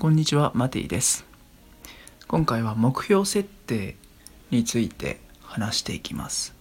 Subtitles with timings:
[0.00, 1.24] こんにちは、マティです。
[2.28, 3.96] 今回は目標設定
[4.48, 6.54] について話していきます。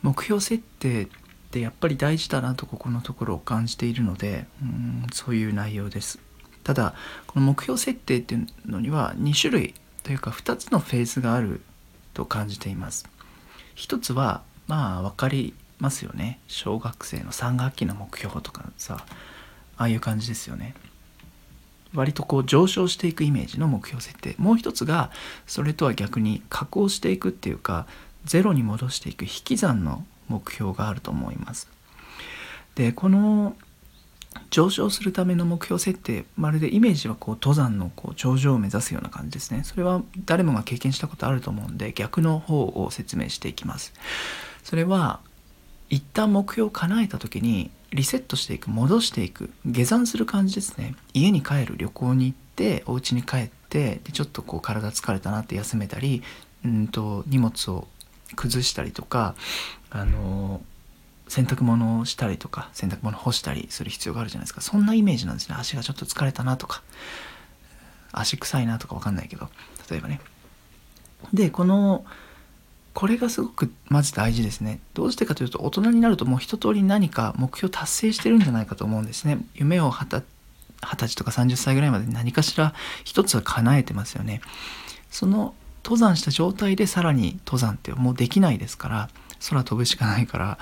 [0.00, 1.08] 目標設定っ
[1.50, 6.18] てやっぱり大事だなとここのところを感じているので、うんそういう内容です。
[6.64, 6.94] ただ、
[7.26, 11.60] この目標設定っていうのには2種類というか2つのフェーズがある
[12.14, 13.06] と感じています。
[13.74, 16.40] 一つは、まあ分かりますよね。
[16.48, 19.04] 小学生の3学期の目標とかさ、
[19.76, 20.74] ああいう感じですよね。
[21.94, 24.34] 割とこう上昇していくイメージの目標設定。
[24.38, 25.10] もう一つが
[25.46, 27.86] それとは逆に下降していくっていうか
[28.24, 31.68] ゼロに戻していく引き算の目標があると思います。
[32.74, 33.56] でこの
[34.48, 39.62] 上昇するための目標設定まるでイメージはこう登山のこう頂上を目指すような感じですね。
[39.64, 43.92] それは誰もが経験したことあると思うんで逆の方を説明していきます。
[44.62, 45.20] それは
[45.92, 50.96] 一旦目標を叶えた時にリセットしていく戻していく下山する感じですね。
[51.12, 56.22] 家に帰る旅行に行ってお家に帰ってでちょっとこう体疲れたなって休めたり
[56.64, 57.88] うんと荷物を
[58.36, 59.34] 崩したりとか
[59.90, 60.62] あの
[61.28, 64.62] 洗濯物をしたりとか洗濯物干したりする必要があるじゃないですか。
[64.62, 65.56] そんなイメージなんですね。
[65.58, 66.82] 足がちょっと疲れたなとか
[68.12, 69.50] 足臭いなとか分かんないけど
[69.90, 70.22] 例えばね。
[71.34, 72.06] でこの
[72.94, 74.80] これがすごくまず大事ですね。
[74.94, 79.38] どうしてかというと大人になるともう一通り何か目標達成してるんじゃないかと思うんですね。
[79.54, 80.22] 夢を二十
[80.96, 84.40] 歳とか30歳ぐらいまでに何かしら一つは叶えてますよね。
[85.10, 85.54] その
[85.84, 89.10] 登山した状態でさらに登山ってもうできないですから
[89.48, 90.58] 空飛ぶしかないから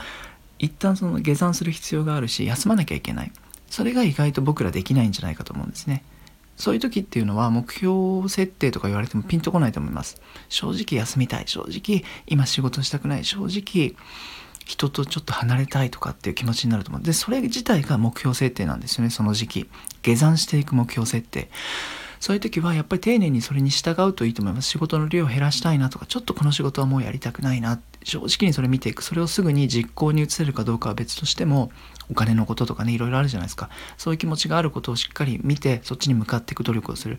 [0.58, 3.32] 一旦その下山する必要があるし休まなきゃいけない。
[3.68, 6.02] それが意外と僕らできないんじゃないかと思うんですね。
[6.60, 10.20] そういう時っていうのは目標設定とか言われてもピンとこないと思います。
[10.48, 11.44] 正直休みたい。
[11.46, 13.24] 正直今仕事したくない。
[13.24, 13.96] 正直
[14.66, 17.02] 人とちょっと離れたいとかっていう気持ちになると思う。
[17.02, 19.10] でそれ自体が目標設定なんですよね。
[19.10, 19.70] その時期。
[20.02, 21.50] 下山していく目標設定。
[22.20, 29.02] そういう時はやっぱり丁寧にそれに従うといいと思います仕事の量を減らしたいなとかちょっとこの仕事はもうやりたくないな正直にそれ見ていく。
[29.02, 31.70] それをすぐに実行に移せるかどうかは別としても
[32.10, 33.68] お金のこととかねいろいろあるじゃないですか。
[33.98, 37.18] そういう気持ちがあることをしっかり見てそっちに向かっていく努力をする。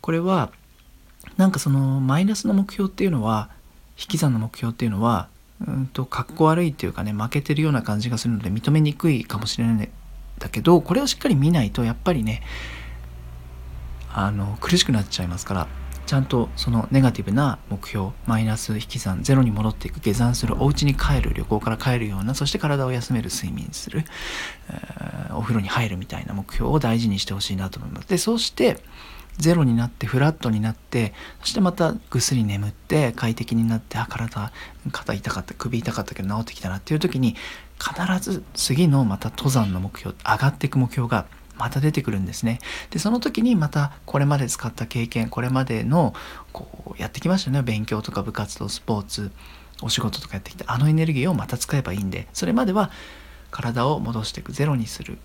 [0.00, 0.50] これは
[1.36, 3.50] なんかそのマイナスの目標っていうのは
[3.98, 5.28] 引き算の目標っていうのは
[5.66, 9.88] うんとかっこ悪いっていうかね負けてるような感じがするので認めにくいかもしれないん
[10.38, 12.42] だけどこれをしっかり見ないとやっぱりね
[14.18, 15.68] あの苦しくなっちゃいますから
[16.06, 24.04] ちゃんとそのネガティブな目標マイナス引き算ゼロに戻っていく下山するお家に帰る旅行から帰るようなそして体を休める睡眠する、
[24.70, 28.08] えーお風呂に入るみたいな目標を大事にしてほしいなと思います。
[28.08, 28.78] でそして
[29.36, 34.50] ゼロになってフラットになってそしてまたぐっすり眠って快適になってあ体
[34.90, 37.36] 肩痛かった首痛かったけど治ってきたなっていう時に
[37.78, 41.26] 必ず次のまた登山の目標上がっていく目標が
[41.58, 42.58] また出てくるんですね
[42.90, 46.14] でその時にまたこれまで使った経験これまでの
[46.52, 49.30] こうやってきましたよね勉強とか部活動スポーツ
[49.82, 52.90] お仕事とかやってきてあのエネルギーをまた使えばいいんでそれまでは
[53.50, 55.18] 体を戻していくゼロにする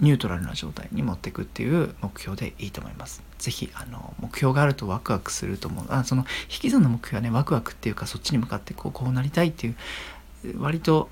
[0.00, 3.22] ニュートラルな状態に持っていくっていう目標でいいと思います。
[3.38, 5.86] ぜひあの目標があるとワクワクすると思う。
[5.88, 9.76] あその引き算の目標はねワクワクっていうかそっちに向かってこうこうなりたいっていう
[10.58, 11.08] 割と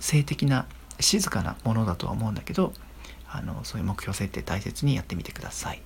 [0.00, 0.66] 性的な
[1.00, 2.72] 静かなものだとは思うんだけど
[3.36, 5.85] あのそういう目標設定大切にやってみてください。